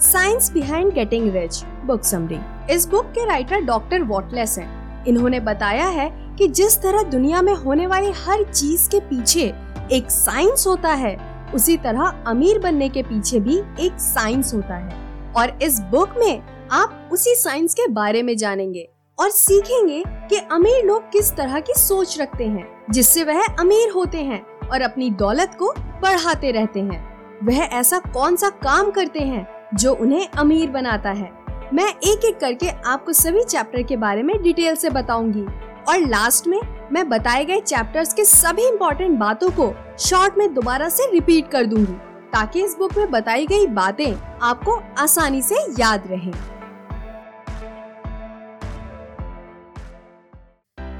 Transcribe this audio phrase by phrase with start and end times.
[0.00, 2.38] Science behind getting rich book summary
[2.74, 7.54] इस book के writer doctor Wattles हैं। इन्होंने बताया है कि जिस तरह दुनिया में
[7.54, 9.54] होने वाली हर चीज़ के पीछे
[9.92, 11.16] एक साइंस होता है,
[11.54, 16.42] उसी तरह अमीर बनने के पीछे भी एक साइंस होता है। और इस बुक में
[16.72, 18.88] आप उसी साइंस के बारे में जानेंगे
[19.18, 24.18] और सीखेंगे कि अमीर लोग किस तरह की सोच रखते हैं, जिससे वह अमीर होते
[24.18, 27.06] हैं और अपनी दौलत को बढ़ाते रहते हैं।
[27.44, 31.30] वह ऐसा कौन सा काम करते हैं जो उन्हें अमीर बनाता है।
[31.74, 35.44] मैं एक एक करके आपको सभी चैप्टर के बारे में डिटेल से बताऊँगी।
[35.88, 36.60] और लास्ट में
[36.92, 41.66] मैं बताए गए चैप्टर्स के सभी इम्पोर्टेंट बातों को शॉर्ट में दोबारा से रिपीट कर
[41.66, 41.92] दूँगी,
[42.32, 46.32] ताकि इस बुक में बताई गई बातें आपको आसानी से याद रहें।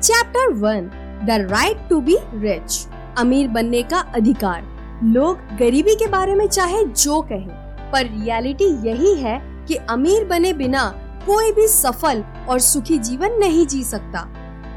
[0.00, 0.90] Chapter one
[1.26, 2.86] the right to be rich
[3.18, 4.62] अमीर बनने का अधिकार।
[5.04, 9.38] लोग गरीबी के बारे में चाहे जो कहें पर रियलिटी यही है
[9.68, 10.88] कि अमीर बने बिना
[11.26, 14.22] कोई भी सफल और सुखी जीवन नहीं जी सकता।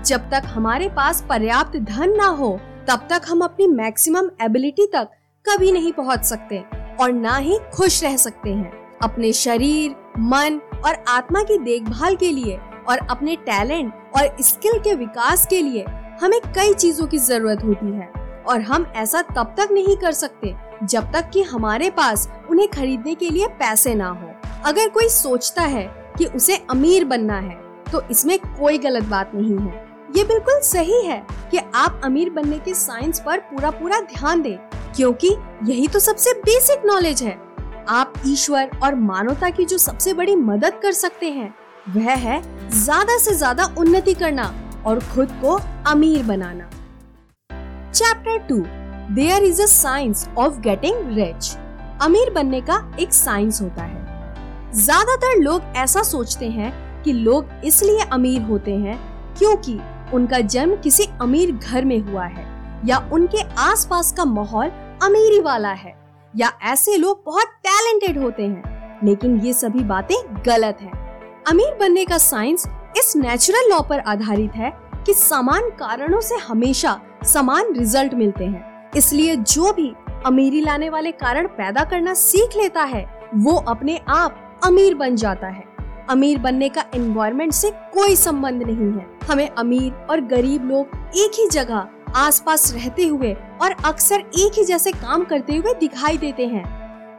[0.05, 5.09] जब तक हमारे पास पर्याप्त धन ना हो, तब तक हम अपनी मैक्सिमम एबिलिटी तक
[5.45, 6.63] कभी नहीं पहुँच सकते
[7.01, 8.71] और ना ही खुश रह सकते हैं।
[9.03, 12.57] अपने शरीर, मन और आत्मा की देखभाल के लिए
[12.89, 15.85] और अपने टैलेंट और स्किल के विकास के लिए
[16.21, 18.11] हमें कई चीज़ों की ज़रूरत होती है
[18.47, 23.15] और हम ऐसा तब तक नहीं कर सकते जब तक कि हमारे पास उन्हें खरीदने
[23.15, 24.33] के लिए पैसे ना हो।
[24.65, 25.83] अगर कोई सोचता है
[26.17, 27.59] कि उसे अमीर बनना है
[27.91, 32.57] तो इसमें कोई गलत बात नहीं है। ये बिल्कुल सही है कि आप अमीर बनने
[32.59, 34.57] के साइंस पर पूरा पूरा ध्यान दें,
[34.95, 37.37] क्योंकि यही तो सबसे बेसिक नॉलेज है।
[37.89, 41.53] आप ईश्वर और मानवता की जो सबसे बड़ी मदद कर सकते हैं,
[41.89, 42.41] वह है
[42.73, 44.53] ज़्यादा से ज़्यादा उन्नति करना
[44.85, 46.69] और खुद को अमीर बनाना।
[47.91, 48.63] Chapter two
[49.11, 51.49] there is a science of getting rich
[52.01, 56.71] अमीर बनने का एक साइंस होता है। ज़्यादातर लोग ऐसा सोचते हैं
[57.03, 58.95] कि लोग इसलिए अमीर होते हैं
[59.37, 59.77] क्योंकि
[60.13, 62.45] उनका जन्म किसी अमीर घर में हुआ है
[62.85, 64.71] या उनके आसपास का माहौल
[65.03, 65.93] अमीरी वाला है
[66.33, 72.05] या ऐसे लोग बहुत टैलेंटेड होते हैं, लेकिन ये सभी बातें गलत हैं। अमीर बनने
[72.05, 72.67] का साइंस
[72.97, 74.73] इस नेचुरल लॉ पर आधारित है
[75.05, 79.93] कि समान कारणों से हमेशा समान रिज़ल्ट मिलते हैं। इसलिए जो भी
[80.25, 85.47] अमीरी लाने वाले कारण पैदा करना सीख लेता है, वो अपने आप अमीर बन जाता
[85.47, 85.63] है।
[86.09, 91.31] अमीर बनने का एनवायरमेंट से कोई संबंध नहीं है। हमें अमीर और गरीब लोग एक
[91.39, 96.47] ही जगह, आसपास रहते हुए और अक्सर एक ही जैसे काम करते हुए दिखाई देते
[96.47, 96.63] हैं।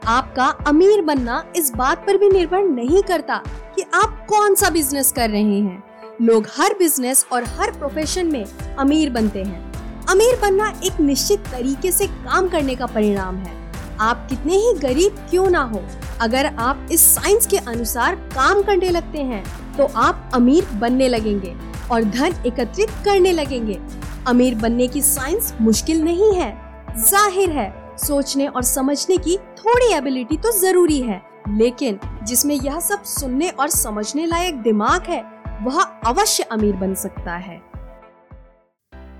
[0.06, 3.42] आपका अमीर बनना इस बात पर भी निर्भर नहीं करता
[3.76, 5.82] कि आप कौन सा बिज़नेस कर रहे हैं।
[6.22, 8.44] लोग हर बिज़नेस और हर प्रोफेशन में
[8.78, 9.71] अमीर बनते हैं।
[10.10, 13.60] अमीर बनना एक निश्चित तरीके से काम करने का परिणाम है।
[14.00, 15.82] आप कितने ही गरीब क्यों ना हो,
[16.20, 19.44] अगर आप इस साइंस के अनुसार काम करने लगते हैं
[19.76, 21.54] तो आप अमीर बनने लगेंगे
[21.90, 23.78] और धन एकत्रित करने लगेंगे।
[24.26, 26.52] अमीर बनने की साइंस मुश्किल नहीं है,
[27.00, 31.20] ज़ाहिर है, सोचने और समझने की थोड़ी एबिलिटी तो ज़रूरी है।
[31.50, 35.22] लेकिन जिसमें यह सब सुनने और समझने लायक दिमाग है,
[35.62, 37.60] वह अवश्य अमीर बन सकता है।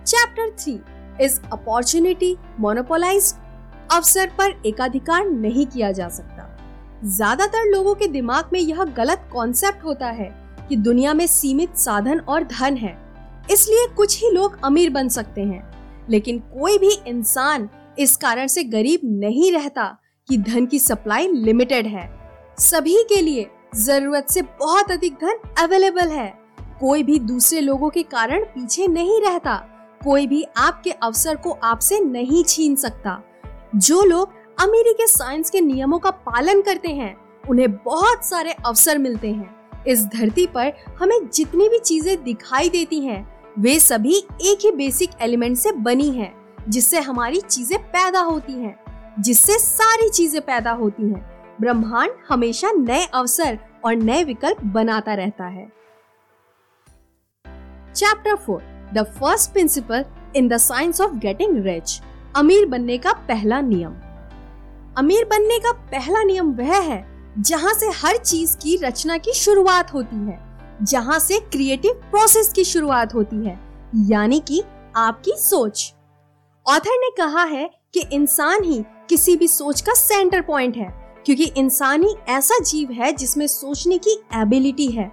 [0.07, 0.79] Chapter three
[1.21, 3.35] is opportunity monopolise
[3.93, 6.49] अवसर पर एकाधिकार नहीं किया जा सकता।
[7.07, 10.31] ज़्यादातर लोगों के दिमाग में यह गलत कॉन्सेप्ट होता है
[10.69, 12.97] कि दुनिया में सीमित साधन और धन है।
[13.51, 15.71] इसलिए कुछ ही लोग अमीर बन सकते हैं।
[16.11, 17.69] लेकिन कोई भी इंसान
[17.99, 19.85] इस कारण से गरीब नहीं रहता
[20.29, 22.11] कि धन की सप्लाई लिमिटेड है।
[22.61, 26.33] सभी के लिए ज़रूरत से बहुत अधिक धन अवेलेबल है।
[26.81, 29.55] कोई भी दूसरे लोगों के कारण पीछे नहीं रहता
[30.05, 33.23] कोई भी आपके अवसर को आपसे नहीं छीन सकता।
[33.77, 37.15] जो लोग अमेरिकी साइंस के नियमों का पालन करते हैं
[37.45, 43.01] उन्हें बहुत सारे अवसर मिलते हैं। इस धरती पर हमें जितनी भी चीज़ें दिखाई देती
[43.01, 43.27] हैं,
[43.59, 46.33] वे सभी एक ही बेसिक एलिमेंट से बनी हैं,
[46.69, 48.77] जिससे हमारी चीज़ें पैदा होती हैं,
[49.21, 55.47] जिससे सारी चीज़ें पैदा होती हैं। ब्रह्मांड हमेशा नए अवसर और नए विकल्प बनाता रहता
[55.47, 55.67] है।
[57.94, 60.05] Chapter four the first principle
[60.37, 62.00] in the science of getting rich
[62.37, 63.94] अमीर बनने का पहला नियम।
[64.99, 67.05] अमीर बनने का पहला नियम वह है,
[67.39, 70.39] जहाँ से हर चीज़ की रचना की शुरुआत होती है,
[70.83, 73.59] जहाँ से क्रिएटिव प्रोसेस की शुरुआत होती है,
[73.94, 74.62] यानी कि
[74.97, 75.93] आपकी सोच।
[76.67, 80.88] ऑथर ने कहा है कि इंसान ही किसी भी सोच का सेंटर पॉइंट है,
[81.27, 85.11] क्योंकि इंसान ही ऐसा जीव है जिसमें सोचने की एबिलिटी है।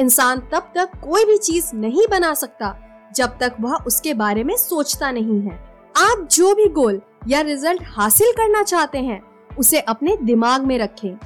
[0.00, 2.74] इंसान तब तक कोई भी चीज़ नहीं बना सकता
[3.16, 5.54] जब तक वह उसके बारे में सोचता नहीं है।
[5.96, 9.22] आप जो भी गोल या रिज़ल्ट हासिल करना चाहते हैं,
[9.58, 11.18] उसे अपने दिमाग में रखें।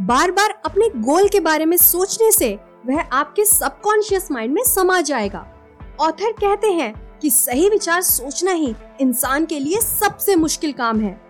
[0.00, 5.00] बार बार अपने गोल के बारे में सोचने से वह आपके सबकॉन्शियस माइंड में समा
[5.00, 5.46] जाएगा।
[6.00, 11.20] ऑथर कहते हैं कि सही विचार सोचना ही इंसान के लिए सबसे मुश्किल काम है।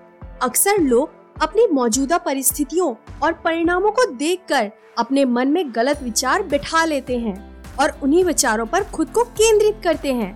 [0.42, 1.10] अक्सर लोग
[1.42, 7.55] अपनी मौजूदा परिस्थितियों और परिणामों को देखकर अपने मन में गलत विचार बिठा लेते हैं।
[7.80, 10.34] और उन्हीं विचारों पर खुद को केंद्रित करते हैं।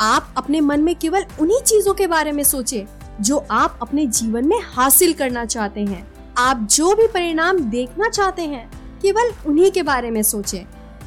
[0.00, 2.86] आप अपने मन में केवल उन्हीं चीज़ों के बारे में सोचें,
[3.20, 6.06] जो आप अपने जीवन में हासिल करना चाहते हैं।
[6.38, 8.68] आप जो भी परिणाम देखना चाहते हैं,
[9.02, 10.64] केवल उन्हीं के बारे में सोचें।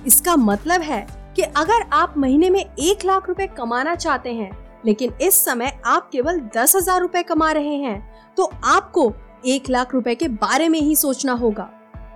[0.08, 4.52] इसका मतलब है कि अगर आप महीने में एक लाख रुपए कमाना चाहते हैं,
[4.86, 9.12] लेकिन इस समय आप केवल दस हज़ार रूपए कमा रहे हैं तो आपको
[9.46, 11.64] एक लाख रुपए के बारे में ही सोचना होगा।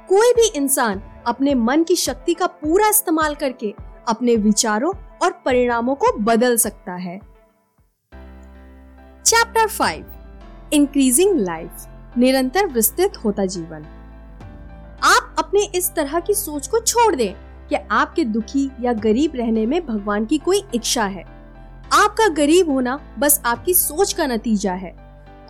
[0.10, 3.74] कोई भी इंसान अपने मन की शक्ति का पूरा इस्तेमाल करके
[4.08, 7.20] अपने विचारों और परिणामों को बदल सकता है।
[9.26, 10.06] चैप्टर फाइव
[10.74, 11.72] इंक्रीजिंग लाइफ
[12.18, 13.84] निरंतर विस्तृत होता जीवन।
[15.04, 17.34] आप अपने इस तरह की सोच को छोड़ दें
[17.68, 21.24] कि आपके दुखी या गरीब रहने में भगवान की कोई इच्छा है।
[21.94, 24.96] आपका गरीब होना बस आपकी सोच का नतीजा है।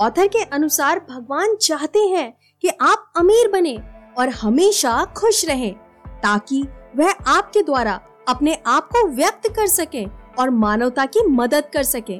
[0.01, 3.77] ऑथर के अनुसार भगवान चाहते हैं कि आप अमीर बने
[4.17, 5.73] और हमेशा खुश रहें,
[6.07, 6.63] ताकि
[6.97, 10.05] वह आपके द्वारा अपने आप को व्यक्त कर सके
[10.39, 12.13] और मानवता की मदद कर सके।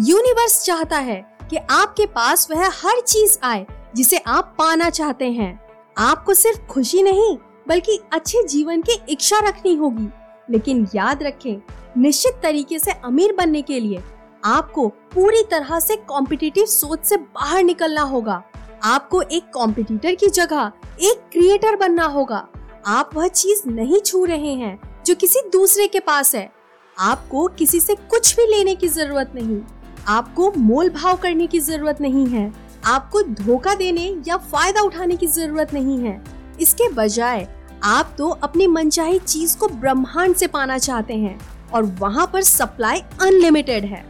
[0.00, 5.60] यूनिवर्स चाहता है कि आपके पास वह हर चीज़ आए जिसे आप पाना चाहते हैं।
[5.98, 7.38] आपको सिर्फ़ खुशी नहीं,
[7.68, 10.08] बल्कि अच्छे जीवन की इच्छा रखनी होगी।
[10.50, 11.62] लेकिन याद रखें,
[11.98, 14.02] निश्चित तरीके से अमीर बनने के लिए
[14.44, 18.42] आपको पूरी तरह से कॉम्पिटिटिव सोच से बाहर निकलना होगा।
[18.84, 22.46] आपको एक कॉम्पिटिटर की जगह एक क्रिएटर बनना होगा।
[22.86, 26.50] आप वह चीज़ नहीं छू रहे हैं जो किसी दूसरे के पास है।
[26.96, 29.60] आपको किसी से कुछ भी लेने की ज़रूरत नहीं।
[30.08, 32.52] आपको मोल भाव करने की ज़रूरत नहीं है।
[32.84, 36.22] आपको धोखा देने या फ़ायदा उठाने की ज़रूरत नहीं है।
[36.60, 37.46] इसके बजाय,
[37.84, 41.38] आप तो अपनी मनचाही चीज़ को ब्रह्मांड से पाना चाहते हैं
[41.74, 44.04] और वहाँ पर सप्लाई अनलिमिटेड है।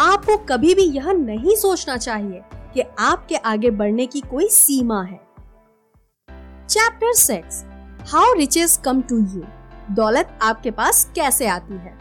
[0.00, 2.42] आपको कभी भी यह नहीं सोचना चाहिए
[2.74, 5.20] कि आपके आगे बढ़ने की कोई सीमा है।
[6.68, 7.64] Chapter six
[8.08, 9.42] how riches come to you
[9.90, 11.96] दौलत आपके पास कैसे आती है?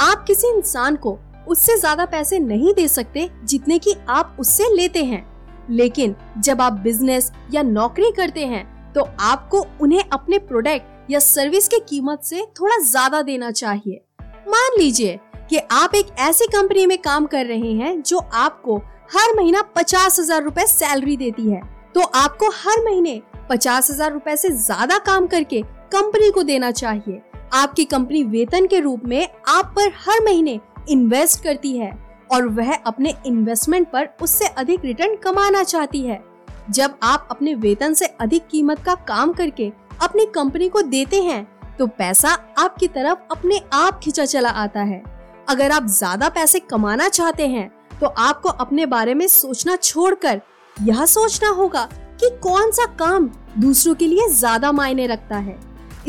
[0.00, 1.18] आप किसी इंसान को
[1.48, 5.24] उससे ज़्यादा पैसे नहीं दे सकते जितने की आप उससे लेते हैं।
[5.70, 11.68] लेकिन जब आप बिज़नेस या नौकरी करते हैं तो आपको उन्हें अपने प्रोडक्ट या सर्विस
[11.68, 14.00] की कीमत से थोड़ा ज़्यादा देना चाहिए।
[14.48, 15.18] मान लीजिए
[15.50, 18.78] कि आप एक ऐसी कंपनी में काम कर रहे हैं जो आपको
[19.10, 21.60] हर महीना पचास हज़ार रूपए सैलरी देती है।
[21.94, 23.20] तो आपको हर महीने
[23.50, 25.62] पचास हज़ार रूपए ऐसी ज़्यादा काम करके
[25.92, 27.20] कंपनी को देना चाहिए।
[27.54, 30.58] आपकी कंपनी वेतन के रूप में आप पर हर महीने
[30.90, 31.90] इन्वेस्ट करती है
[32.30, 36.22] और वह अपने इन्वेस्टमेंट पर उससे अधिक रिटर्न कमाना चाहती है।
[36.70, 39.70] जब आप अपने वेतन से अधिक कीमत का काम करके
[40.02, 41.46] अपनी कंपनी को देते हैं
[41.78, 42.28] तो पैसा
[42.58, 45.02] आपकी तरफ़ अपने आप खिंचा चला आता है।
[45.48, 47.70] अगर आप ज़्यादा पैसे कमाना चाहते हैं
[48.00, 50.40] तो आपको अपने बारे में सोचना छोड़कर
[50.76, 51.88] यह सोचना होगा
[52.20, 55.58] कि कौन सा काम दूसरों के लिए ज़्यादा मायने रखता है।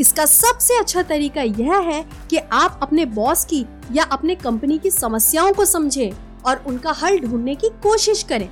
[0.00, 4.90] इसका सबसे अच्छा तरीका यह है कि आप अपने बॉस की या अपने कंपनी की
[4.90, 6.12] समस्याओं को समझें
[6.46, 8.48] और उनका हल ढूँढने की कोशिश करें।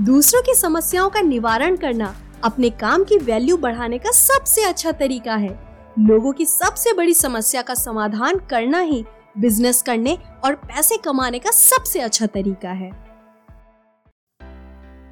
[0.00, 2.14] दूसरों की समस्याओं का निवारण करना
[2.44, 5.58] अपने काम की वैल्यू बढ़ाने का सबसे अच्छा तरीका है।
[5.98, 9.04] लोगों की सबसे बड़ी समस्या का समाधान करना ही
[9.36, 12.90] बिज़नेस करने और पैसे कमाने का सबसे अच्छा तरीका है।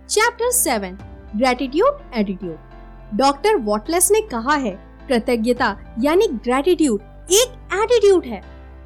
[0.09, 0.99] Chapter seven
[1.37, 4.71] gratitude attitude doctor Wattles ने कहा है,
[5.09, 7.01] कृतज्ञता यानी ग्रेटिट्यूड
[7.33, 8.43] एक एटीट्यूड है।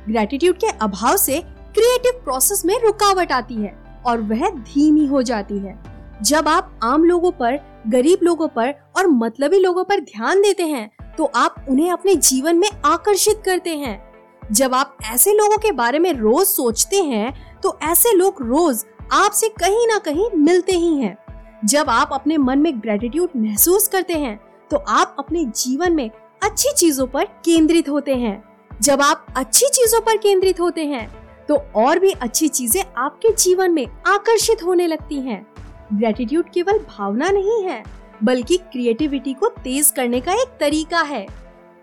[0.09, 1.41] ग्रेटिट्यूड के अभाव से
[1.75, 3.75] क्रिएटिव प्रोसेस में रुकावट आती है
[4.07, 5.79] और वह धीमी हो जाती है।
[6.23, 10.91] जब आप आम लोगों पर, गरीब लोगों पर और मतलबी लोगों पर ध्यान देते हैं
[11.17, 14.14] तो आप उन्हें अपने जीवन में आकर्षित करते हैं।
[14.53, 19.49] जब आप ऐसे लोगों के बारे में रोज सोचते हैं तो ऐसे लोग रोज आपसे
[19.51, 21.17] कहीं ना कहीं मिलते ही हैं।
[21.65, 24.39] जब आप अपने मन में ग्रेटिट्यूड महसूस करते हैं
[24.71, 26.11] तो आप अपने जीवन में
[26.43, 31.09] अच्छी चीज़ों पर केंद्रित होते हैं। जब आप अच्छी चीज़ों पर केंद्रित होते हैं
[31.49, 35.45] तो और भी अच्छी चीज़ें आपके जीवन में आकर्षित होने लगती हैं।
[35.93, 37.83] ग्रेटिट्यूड केवल भावना नहीं है,
[38.25, 41.27] बल्कि क्रिएटिविटी को तेज करने का एक तरीका है।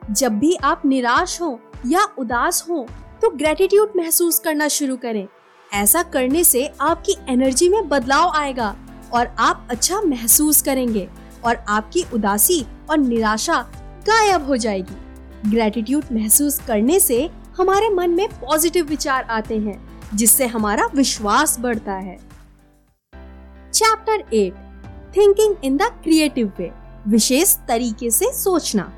[0.03, 2.85] जब भी आप निराश हो या उदास हो
[3.21, 5.27] तो ग्रेटिट्यूड महसूस करना शुरू करें।
[5.71, 8.75] ऐसा करने से आपकी एनर्जी में बदलाव आएगा
[9.13, 11.07] और आप अच्छा महसूस करेंगे
[11.45, 13.61] और आपकी उदासी और निराशा
[14.07, 20.45] गायब हो जाएगी। ग्रेटिट्यूड महसूस करने से हमारे मन में पॉजिटिव विचार आते हैं, जिससे
[20.45, 22.17] हमारा विश्वास बढ़ता है।
[23.73, 24.53] Chapter eight
[25.17, 26.71] thinking in the creative way
[27.07, 28.91] विशेष तरीके से सोचना।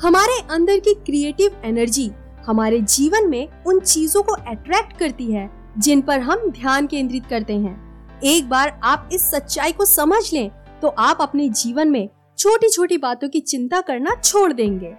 [0.00, 2.10] हमारे अंदर की क्रिएटिव एनर्जी
[2.46, 7.54] हमारे जीवन में उन चीज़ों को अट्रैक्ट करती है, जिन पर हम ध्यान केंद्रित करते
[7.54, 10.50] हैं। एक बार आप इस सच्चाई को समझ लें
[10.82, 14.94] तो आप अपने जीवन में छोटी छोटी बातों की चिंता करना छोड़ देंगे।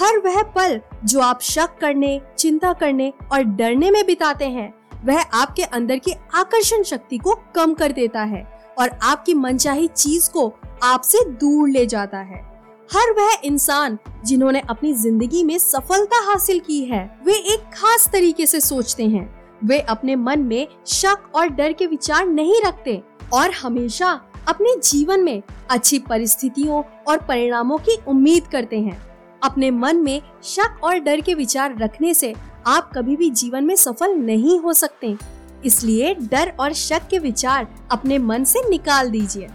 [0.00, 4.72] हर वह पल जो आप शक करने, चिंता करने और डरने में बिताते हैं,
[5.04, 8.46] वह आपके अंदर की आकर्षण शक्ति को कम कर देता है
[8.78, 12.53] और आपकी मनचाही चीज़ को आपसे दूर ले जाता है।
[12.90, 18.46] हर वह इंसान जिन्होंने अपनी ज़िंदगी में सफलता हासिल की है, वे एक खास तरीके
[18.46, 19.28] से सोचते हैं।
[19.64, 23.02] वे अपने मन में शक और डर के विचार नहीं रखते
[23.34, 24.10] और हमेशा
[24.48, 29.00] अपने जीवन में अच्छी परिस्थितियों और परिणामों की उम्मीद करते हैं।
[29.42, 32.34] अपने मन में शक और डर के विचार रखने से
[32.66, 35.16] आप कभी भी जीवन में सफल नहीं हो सकते।
[35.64, 39.48] इसलिए डर और शक के विचार अपने मन से निकाल दीजिए।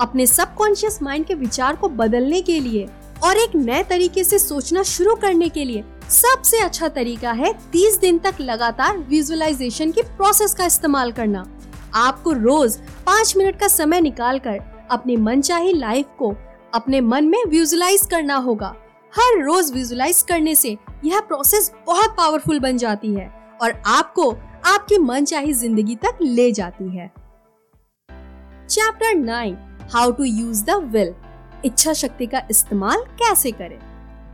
[0.00, 2.88] अपने सबकॉन्शियस माइंड के विचार को बदलने के लिए
[3.24, 8.00] और एक नए तरीके से सोचना शुरू करने के लिए सबसे अच्छा तरीका है 30
[8.00, 11.44] दिन तक लगातार विजुअलाइजेशन की प्रोसेस का इस्तेमाल करना।
[11.96, 12.76] आपको रोज
[13.06, 14.58] पाँच मिनट का समय निकाल कर
[14.90, 16.34] अपनी मनचाही लाइफ को
[16.74, 18.74] अपने मन में विजुअलाइज करना होगा।
[19.12, 23.30] हर रोज विजुअलाइज करने से यह प्रोसेस बहुत पावरफुल बन जाती है
[23.62, 24.30] और आपको
[24.66, 27.10] आपकी मनचाही ज़िंदगी तक ले जाती है।
[28.68, 29.56] Chapter nine
[29.94, 31.14] how to use the will.
[31.64, 33.78] इच्छा शक्ति का इस्तेमाल कैसे करें?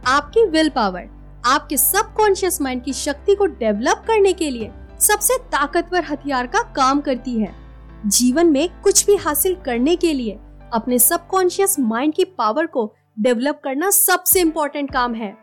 [0.06, 1.08] आपकी विल पावर,
[1.46, 4.70] आपके सबकॉन्शियस माइंड की शक्ति को डेवलप करने के लिए
[5.00, 7.54] सबसे ताकतवर हथियार का काम करती है।
[8.06, 10.38] जीवन में कुछ भी हासिल करने के लिए
[10.72, 15.36] अपने सबकॉन्शियस माइंड की पावर को डेवलप करना सबसे इम्पोर्टेंट काम है।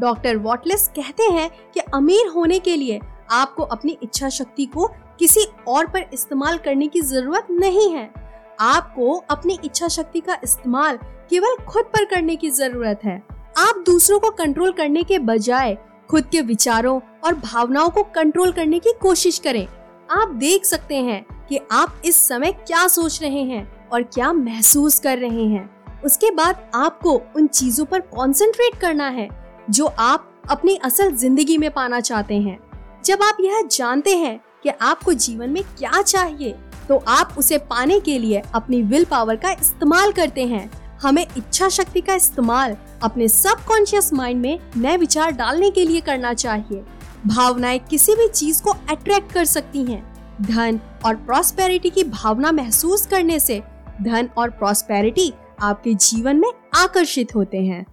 [0.00, 3.00] डॉक्टर वॉटलेस कहते हैं कि अमीर होने के लिए
[3.32, 4.86] आपको अपनी इच्छा शक्ति को
[5.18, 8.27] किसी और पर इस्तेमाल करने की ज़रूरत नहीं है।
[8.60, 10.96] आपको अपनी इच्छा शक्ति का इस्तेमाल
[11.30, 13.22] केवल खुद पर करने की ज़रूरत है।
[13.58, 15.76] आप दूसरों को कंट्रोल करने के बजाय
[16.10, 19.66] खुद के विचारों और भावनाओं को कंट्रोल करने की कोशिश करें।
[20.10, 24.98] आप देख सकते हैं कि आप इस समय क्या सोच रहे हैं और क्या महसूस
[24.98, 25.68] कर रहे हैं।
[26.04, 29.28] उसके बाद आपको उन चीज़ों पर कंसंट्रेट करना है,
[29.70, 32.58] जो आप अपनी असल ज़िंदगी में पाना चाहते हैं।
[33.04, 36.54] जब आप यह जानते हैं कि आपको जीवन में क्या चाहिए
[36.88, 40.70] तो आप उसे पाने के लिए अपनी विल पावर का इस्तेमाल करते हैं।
[41.02, 46.34] हमें इच्छा शक्ति का इस्तेमाल अपने सबकॉन्शियस माइंड में नए विचार डालने के लिए करना
[46.34, 46.84] चाहिए।
[47.26, 50.02] भावनाएँ किसी भी चीज़ को अट्रैक्ट कर सकती हैं।
[50.42, 53.62] धन और प्रॉस्पेरिटी की भावना महसूस करने से
[54.02, 57.84] धन और प्रॉस्पेरिटी आपके जीवन में आकर्षित होते हैं।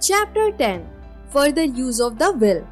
[0.00, 0.80] Chapter ten
[1.34, 2.62] further use of the will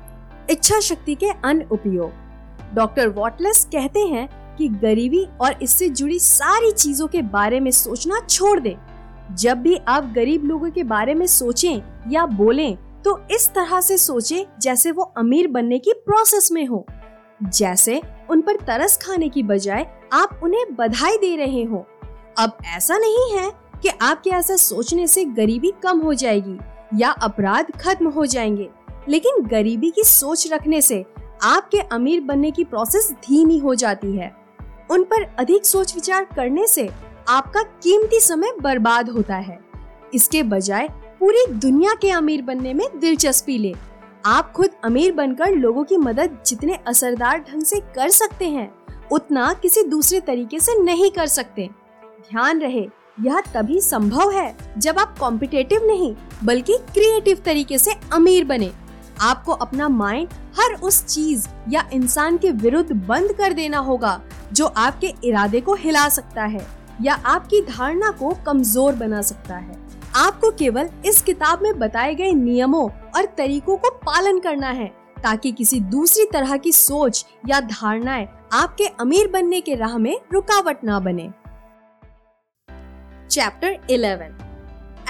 [0.50, 4.28] इच्छा शक्ति के अन्य उपयोग डॉक्टर वॉटलेस कहते हैं
[4.60, 8.76] कि गरीबी और इससे जुड़ी सारी चीज़ों के बारे में सोचना छोड़ दें।
[9.36, 13.96] जब भी आप गरीब लोगों के बारे में सोचें या बोलें तो इस तरह से
[13.98, 16.84] सोचें जैसे वो अमीर बनने की प्रोसेस में हो।
[17.42, 18.00] जैसे
[18.30, 21.86] उन पर तरस खाने की बजाय आप उन्हें बधाई दे रहे हो।
[22.38, 23.50] अब ऐसा नहीं है
[23.82, 26.58] कि आपके ऐसा सोचने से गरीबी कम हो जाएगी
[26.94, 28.68] या अपराध खत्म हो जाएँगे,
[29.08, 31.04] लेकिन गरीबी की सोच रखने से
[31.42, 34.39] आपके अमीर बनने की प्रोसेस धीमी हो जाती है।
[34.90, 36.88] उन पर अधिक सोच विचार करने से
[37.28, 39.58] आपका कीमती समय बर्बाद होता है।
[40.14, 40.88] इसके बजाय
[41.20, 43.74] पूरी दुनिया के अमीर बनने में दिलचस्पी ले।
[44.26, 48.70] आप खुद अमीर बनकर लोगों की मदद जितने असरदार ढंग से कर सकते हैं,
[49.12, 51.68] उतना किसी दूसरे तरीके से नहीं कर सकते।
[52.30, 52.86] ध्यान रहे,
[53.20, 58.70] यह तभी संभव है जब आप कॉम्पिटेटिव नहीं, बल्कि क्रिएटिव तरीके से अमीर बने।
[59.20, 60.28] आपको अपना माइंड
[60.60, 64.20] हर उस चीज़ या इंसान के विरुद्ध बंद कर देना होगा,
[64.52, 66.66] जो आपके इरादे को हिला सकता है
[67.02, 69.78] या आपकी धारणा को कमज़ोर बना सकता है।
[70.16, 74.86] आपको केवल इस किताब में बताए गए नियमों और तरीकों को पालन करना है,
[75.22, 80.84] ताकि किसी दूसरी तरह की सोच या धारणाएँ आपके अमीर बनने के राह में रुकावट
[80.84, 81.30] ना बने।
[83.30, 84.24] Chapter 11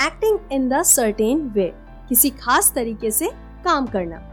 [0.06, 1.72] acting in the certain way
[2.08, 3.30] किसी खास तरीके से
[3.64, 4.26] काम करना।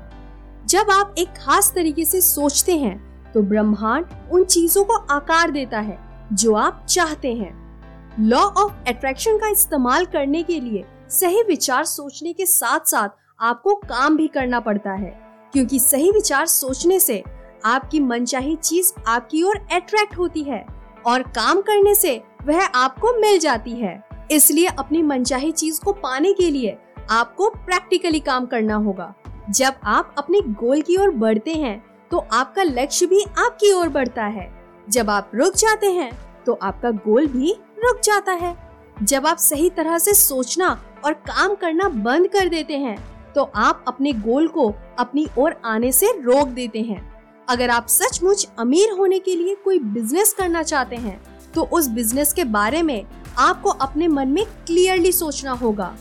[0.67, 5.79] जब आप एक खास तरीके से सोचते हैं तो ब्रह्मांड उन चीज़ों को आकार देता
[5.79, 5.97] है,
[6.33, 12.33] जो आप चाहते हैं। लॉ ऑफ़ अट्रैक्शन का इस्तेमाल करने के लिए सही विचार सोचने
[12.33, 13.09] के साथ साथ
[13.39, 15.11] आपको काम भी करना पड़ता है,
[15.53, 17.23] क्योंकि सही विचार सोचने से
[17.65, 20.65] आपकी मनचाही चीज़ आपकी ओर अट्रैक्ट होती है
[21.05, 26.33] और काम करने से वह आपको मिल जाती है। इसलिए अपनी मनचाही चीज़ को पाने
[26.33, 26.77] के लिए
[27.11, 29.13] आपको प्रैक्टिकली काम करना होगा।
[29.47, 34.25] जब आप अपने गोल की ओर बढ़ते हैं तो आपका लक्ष्य भी आपकी ओर बढ़ता
[34.25, 34.49] है।
[34.87, 36.11] जब आप रुक जाते हैं
[36.45, 38.55] तो आपका गोल भी रुक जाता है।
[38.97, 40.67] जब आप सही तरह से सोचना
[41.05, 42.97] और काम करना बंद कर देते हैं
[43.35, 44.67] तो आप अपने गोल को
[44.99, 47.01] अपनी ओर आने से रोक देते हैं।
[47.47, 51.19] अगर आप सचमुच अमीर होने के लिए कोई बिज़नेस करना चाहते हैं
[51.55, 53.05] तो उस बिज़नेस के बारे में
[53.37, 55.95] आपको अपने मन में क्लियरली सोचना होगा।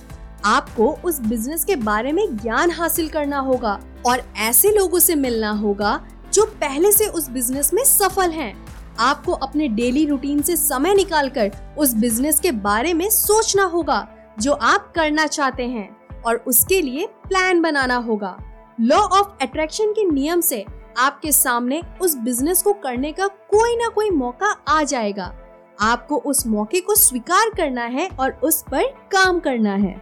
[0.47, 5.51] आपको उस बिज़नेस के बारे में ज्ञान हासिल करना होगा और ऐसे लोगों से मिलना
[5.51, 6.01] होगा
[6.33, 8.55] जो पहले से उस बिज़नेस में सफल हैं।
[8.99, 14.07] आपको अपने डेली रूटीन से समय निकालकर उस बिज़नेस के बारे में सोचना होगा,
[14.41, 18.37] जो आप करना चाहते हैं और उसके लिए प्लान बनाना होगा।
[18.81, 20.65] लॉ ऑफ़ अट्रैक्शन के नियम से
[20.99, 25.33] आपके सामने उस बिज़नेस को करने का कोई ना कोई मौका आ जाएगा।
[25.81, 29.95] आपको उस मौके को स्वीकार करना है और उस पर काम करना है।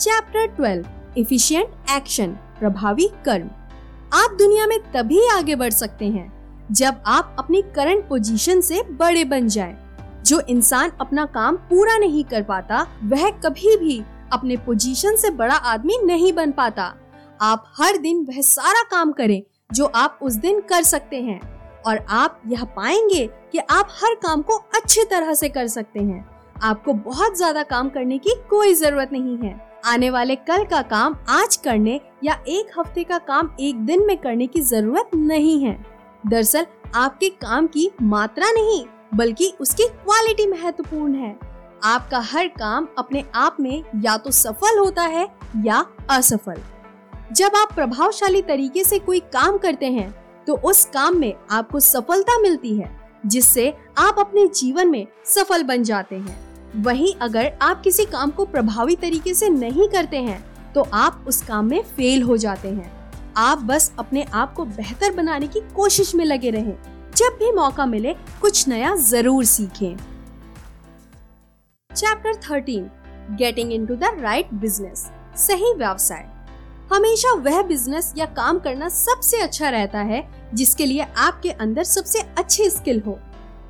[0.00, 3.48] चैप्टर 12 इफिशियंट एक्शन प्रभावी कर्म
[4.14, 9.24] आप दुनिया में तभी आगे बढ़ सकते हैं, जब आप अपनी करंट पोजीशन से बड़े
[9.24, 9.76] बन जाएँ।
[10.26, 14.02] जो इंसान अपना काम पूरा नहीं कर पाता, वह कभी भी
[14.32, 16.94] अपने पोजीशन से बड़ा आदमी नहीं बन पाता।
[17.40, 21.40] आप हर दिन वह सारा काम करें, जो आप उस दिन कर सकते हैं।
[21.86, 26.26] और आप यह पाएँगे कि आप हर काम को अच्छी तरह से कर सकते हैं।
[26.62, 31.16] आपको बहुत ज़्यादा काम करने की कोई ज़रूरत नहीं है। आने वाले कल का काम
[31.28, 35.84] आज करने या एक हफ़्ते का काम एक दिन में करने की ज़रूरत नहीं है।
[36.26, 41.38] दरअसल, आपके काम की मात्रा नहीं, बल्कि उसकी क्वालिटी महत्वपूर्ण है।
[41.84, 45.28] आपका हर काम अपने आप में या तो सफल होता है
[45.64, 46.62] या असफल।
[47.32, 50.10] जब आप प्रभावशाली तरीके से कोई काम करते हैं
[50.46, 52.90] तो उस काम में आपको सफलता मिलती है,
[53.26, 58.44] जिससे आप अपने जीवन में सफल बन जाते हैं। वहीं अगर आप किसी काम को
[58.46, 60.42] प्रभावी तरीके से नहीं करते हैं
[60.74, 62.90] तो आप उस काम में फेल हो जाते हैं।
[63.36, 66.76] आप बस अपने आप को बेहतर बनाने की कोशिश में लगे रहें।
[67.16, 69.96] जब भी मौका मिले, कुछ नया ज़रूर सीखें।
[71.90, 72.90] Chapter thirteen
[73.36, 75.06] getting into the right business
[75.36, 76.26] सही व्यवसाय।
[76.92, 82.20] हमेशा वह बिज़नेस या काम करना सबसे अच्छा रहता है, जिसके लिए आपके अंदर सबसे
[82.38, 83.18] अच्छी स्किल हो।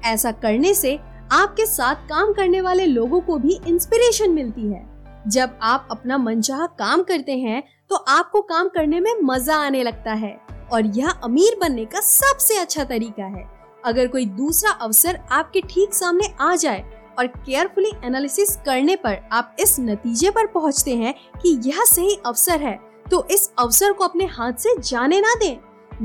[0.05, 0.99] ऐसा करने से
[1.33, 4.87] आपके साथ काम करने वाले लोगों को भी इंस्पिरेशन मिलती है।
[5.29, 10.12] जब आप अपना मनचाहा काम करते हैं तो आपको काम करने में मज़ा आने लगता
[10.12, 10.33] है
[10.73, 13.47] और यह अमीर बनने का सबसे अच्छा तरीका है।
[13.85, 16.85] अगर कोई दूसरा अवसर आपके ठीक सामने आ जाए
[17.19, 22.61] और केयरफुली एनालिसिस करने पर आप इस नतीजे पर पहुँचते हैं कि यह सही अवसर
[22.61, 22.79] है
[23.11, 25.57] तो इस अवसर को अपने हाथ से जाने ना दें।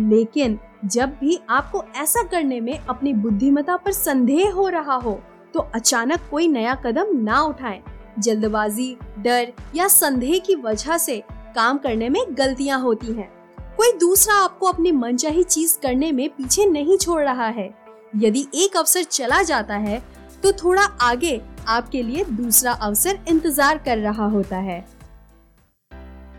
[0.09, 5.19] लेकिन जब भी आपको ऐसा करने में अपनी बुद्धिमता पर संदेह हो रहा हो
[5.53, 7.81] तो अचानक कोई नया कदम ना उठाएँ।
[8.19, 11.21] जल्दबाजी, डर या संदेह की वजह से
[11.55, 13.29] काम करने में गलतियाँ होती हैं।
[13.77, 17.69] कोई दूसरा आपको अपनी मनचाही चीज़ करने में पीछे नहीं छोड़ रहा है
[18.15, 20.01] यदि एक अवसर चला जाता है
[20.43, 24.79] तो थोड़ा आगे आपके लिए दूसरा अवसर इंतज़ार कर रहा होता है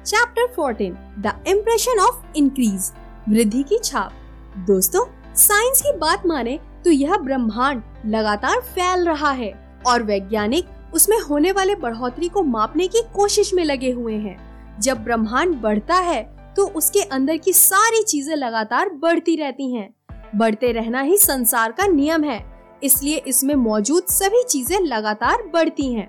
[0.05, 2.93] chapter 14 the impression of increase
[3.29, 4.13] वृद्धि की छाप
[4.57, 9.51] दोस्तों, साइंस की बात माने तो यह ब्रह्मांड लगातार फैल रहा है
[9.87, 14.37] और वैज्ञानिक उसमें होने वाले बढ़ोतरी को मापने की कोशिश में लगे हुए हैं
[14.81, 16.23] जब ब्रह्मांड बढ़ता है
[16.57, 19.89] तो उसके अंदर की सारी चीज़ें लगातार बढ़ती रहती हैं।
[20.37, 22.41] बढ़ते रहना ही संसार का नियम है,
[22.83, 26.09] इसलिए इसमें मौजूद सभी चीज़ें लगातार बढ़ती हैं।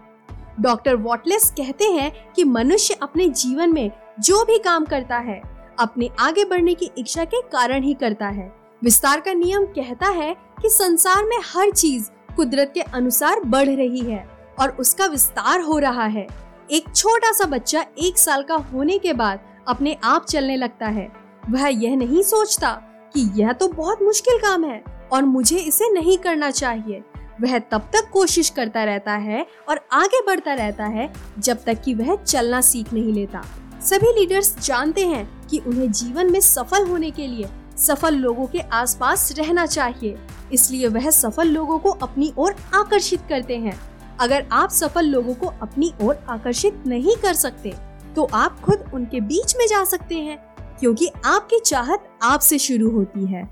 [0.61, 5.41] डॉक्टर वॉटलेस कहते हैं कि मनुष्य अपने जीवन में जो भी काम करता है
[5.79, 10.33] अपने आगे बढ़ने की इच्छा के कारण ही करता है। विस्तार का नियम कहता है
[10.61, 14.25] कि संसार में हर चीज़ कुदरत के अनुसार बढ़ रही है
[14.59, 16.27] और उसका विस्तार हो रहा है।
[16.71, 21.11] एक छोटा सा बच्चा एक साल का होने के बाद अपने आप चलने लगता है।
[21.49, 22.71] वह यह नहीं सोचता
[23.13, 27.03] कि यह तो बहुत मुश्किल काम है और मुझे इसे नहीं करना चाहिए।
[27.41, 31.93] वह तब तक कोशिश करता रहता है और आगे बढ़ता रहता है जब तक कि
[31.93, 33.43] वह चलना सीख नहीं लेता।
[33.85, 38.59] सभी लीडर्स जानते हैं कि उन्हें जीवन में सफल होने के लिए सफल लोगों के
[38.73, 40.15] आसपास रहना चाहिए।
[40.53, 43.77] इसलिए वह सफल लोगों को अपनी ओर आकर्षित करते हैं।
[44.19, 47.73] अगर आप सफल लोगों को अपनी ओर आकर्षित नहीं कर सकते
[48.15, 50.37] तो आप खुद उनके बीच में जा सकते हैं,
[50.79, 53.43] क्योंकि आपकी चाहत आपसे शुरू होती है।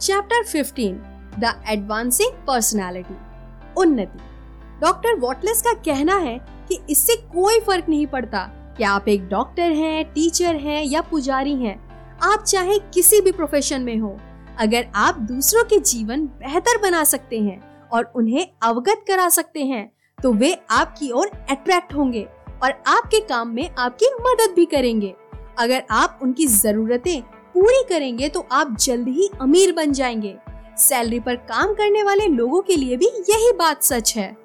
[0.00, 0.98] चैप्टर 15
[1.38, 3.16] द एडवांसिंग पर्सनालिटी
[3.76, 4.18] उन्नति
[4.80, 8.44] डॉक्टर वॉटलेस का कहना है कि इससे कोई फ़र्क नहीं पड़ता
[8.76, 11.76] कि आप एक डॉक्टर हैं, टीचर हैं या पुजारी हैं।
[12.22, 14.16] आप चाहे किसी भी प्रोफेशन में हो
[14.58, 19.90] अगर आप दूसरों के जीवन बेहतर बना सकते हैं और उन्हें अवगत करा सकते हैं
[20.18, 22.26] तो वे आपकी ओर अट्रैक्ट होंगे
[22.62, 25.14] और आपके काम में आपकी मदद भी करेंगे।
[25.58, 27.20] अगर आप उनकी जरूरतें
[27.54, 30.36] पूरी करेंगे तो आप जल्द ही अमीर बन जाएँगे।
[30.78, 34.36] सैलरी पर काम करने वाले लोगों के लिए भी यही बात सच है।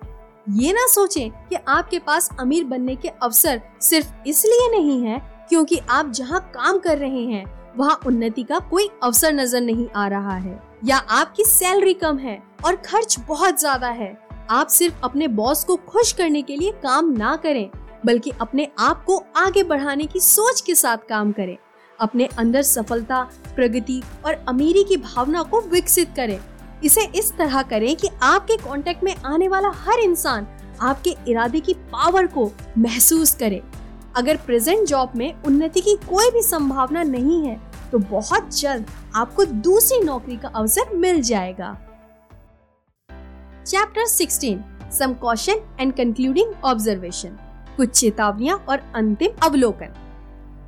[0.50, 5.78] ये ना सोचें कि आपके पास अमीर बनने के अवसर सिर्फ़ इसलिए नहीं है क्योंकि
[5.90, 7.44] आप जहाँ काम कर रहे हैं,
[7.78, 12.42] वहाँ उन्नति का कोई अवसर नज़र नहीं आ रहा है। या आपकी सैलरी कम है
[12.66, 14.18] और खर्च बहुत ज़्यादा है।
[14.50, 17.70] आप सिर्फ़ अपने बॉस को खुश करने के लिए काम ना करें,
[18.06, 21.58] बल्कि अपने आप को आगे बढ़ाने की सोच के साथ काम करें।
[22.00, 23.24] अपने अंदर सफलता,
[23.56, 26.40] प्रगति और अमीरी की भावना को विकसित करें।
[26.84, 30.48] इसे इस तरह करें कि आपके कांटेक्ट में आने वाला हर इंसान
[30.82, 33.62] आपके इरादे की पावर को महसूस करे।
[34.18, 37.60] अगर प्रेजेंट जॉब में उन्नति की कोई भी संभावना नहीं है
[37.92, 41.78] तो बहुत जल्द आपको दूसरी नौकरी का अवसर मिल जाएगा।
[43.66, 47.38] Chapter 16 some question and concluding observation
[47.78, 49.94] कुछ चेतावनियाँ और अंतिम अवलोकन।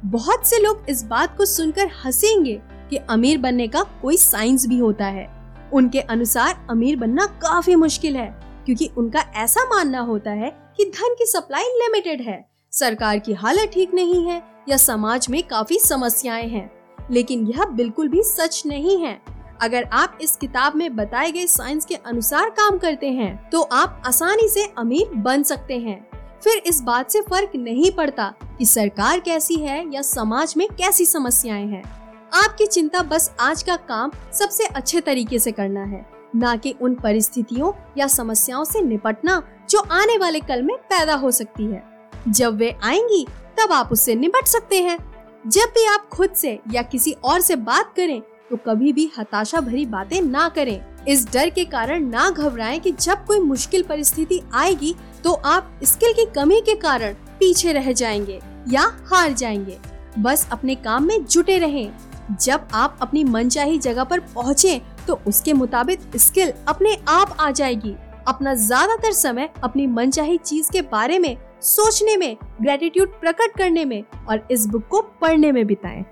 [0.06, 4.78] बहुत से लोग इस बात को सुनकर हंसेंगे कि अमीर बनने का कोई साइंस भी
[4.78, 5.26] होता है।
[5.73, 8.27] उनके अनुसार अमीर बनना काफ़ी मुश्किल है,
[8.65, 13.71] क्योंकि उनका ऐसा मानना होता है कि धन की सप्लाई लिमिटेड है। सरकार की हालत
[13.73, 16.69] ठीक नहीं है या समाज में काफ़ी समस्याएँ हैं,
[17.12, 19.19] लेकिन यह बिल्कुल भी सच नहीं है।
[19.62, 24.01] अगर आप इस किताब में बताए गए साइंस के अनुसार काम करते हैं तो आप
[24.07, 25.99] आसानी से अमीर बन सकते हैं।
[26.43, 31.05] फिर इस बात से फ़र्क नहीं पड़ता कि सरकार कैसी है या समाज में कैसी
[31.05, 31.84] समस्याएँ हैं।
[32.32, 36.94] आपकी चिंता बस आज का काम सबसे अच्छे तरीके से करना है, न कि उन
[36.96, 41.84] परिस्थितियों या समस्याओं से निपटना जो आने वाले कल में पैदा हो सकती है।
[42.28, 43.26] जब वे आएँगी,
[43.60, 44.98] तब आप उससे निपट सकते हैं।
[45.46, 49.60] जब भी आप खुद से या किसी और से बात करें तो कभी भी हताशा
[49.62, 54.41] भरी बातें ना करें। इस डर के कारण ना घबराएँ कि जब कोई मुश्किल परिस्थिति
[54.54, 58.39] आएगी तो आप स्किल की कमी के कारण पीछे रह जाएँगे
[58.70, 59.78] या हार जाएँगे।
[60.20, 61.91] बस अपने काम में जुटे रहें।
[62.34, 67.96] जब आप अपनी मनचाही जगह पर पहुँचे तो उसके मुताबिक स्किल अपने आप आ जाएगी।
[68.28, 74.04] अपना ज़्यादातर समय अपनी मनचाही चीज़ के बारे में, सोचने में ग्रेटिट्यूड प्रकट करने में
[74.30, 76.04] और इस बुक को पढ़ने में बिताएँ।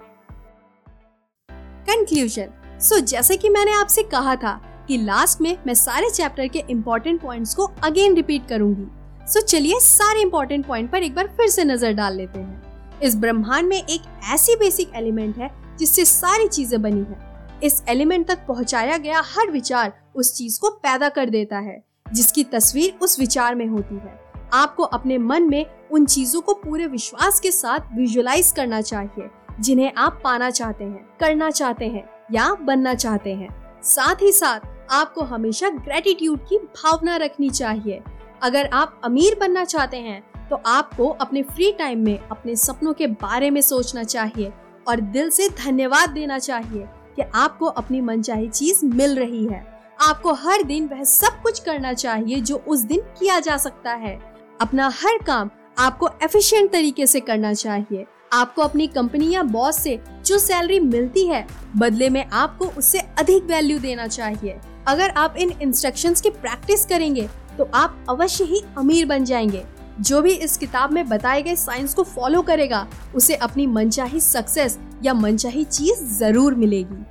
[1.88, 6.64] कंक्लूजन सो जैसे कि मैंने आपसे कहा था कि लास्ट में मैं सारे चैप्टर के
[6.70, 8.88] इम्पोर्टेंट पॉइंट्स को अगेन रिपीट करूँगी।
[9.28, 13.16] सो चलिए सारे इम्पोर्टेंट पॉइंट पर एक बार फिर से नज़र डाल लेते हैं। इस
[13.18, 14.02] ब्रह्मांड में एक
[14.34, 17.28] ऐसी बेसिक एलिमेंट है जिससे सारी चीज़ें बनी है।
[17.64, 22.44] इस एलिमेंट तक पहुँचाया गया हर विचार उस चीज़ को पैदा कर देता है, जिसकी
[22.44, 24.18] तस्वीर उस विचार में होती है।
[24.54, 29.92] आपको अपने मन में उन चीज़ों को पूरे विश्वास के साथ विजुलाइज करना चाहिए, जिन्हें
[29.94, 33.50] आप पाना चाहते हैं, करना चाहते हैं या बनना चाहते हैं।
[33.84, 34.60] साथ ही साथ,
[34.92, 38.02] आपको हमेशा ग्रेटिट्यूड की भावना रखनी चाहिए।
[38.44, 43.08] अगर आप अमीर बनना चाहते हैं तो आपको अपने फ्री टाइम में, अपने सपनों के
[43.08, 44.52] बारे में सोचना चाहिए
[44.90, 49.64] और दिल से धन्यवाद देना चाहिए कि आपको अपनी मनचाही चीज़ मिल रही है।
[50.02, 54.20] आपको हर दिन वह सब कुछ करना चाहिए जो उस दिन किया जा सकता है।
[54.62, 55.50] अपना हर काम
[55.80, 61.26] आपको एफिशिएंट तरीके से करना चाहिए। आपको अपनी कंपनी या बॉस से जो सैलरी मिलती
[61.28, 61.46] है,
[61.78, 67.28] बदले में आपको उससे अधिक वैल्यू देना चाहिए। अगर आप इन इंस्ट्रक्शंस की प्रैक्टिस करेंगे
[67.58, 69.64] तो आप अवश्य ही अमीर बन जाएँगे।
[70.00, 74.78] जो भी इस किताब में बताए गए साइंस को फॉलो करेगा, उसे अपनी मनचाही सक्सेस
[75.04, 77.04] या मनचाही चीज़ ज़रूर मिलेगी।